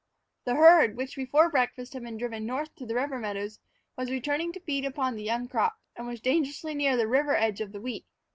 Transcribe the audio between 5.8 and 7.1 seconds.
and was dangerously near the